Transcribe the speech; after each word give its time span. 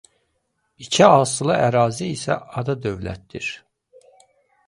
İki 0.85 1.03
asılı 1.09 1.57
ərazi 1.65 2.07
isə 2.15 2.37
ada 2.63 2.77
dövlətdir. 2.87 3.51